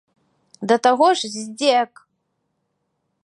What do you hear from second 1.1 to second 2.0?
ж здзек!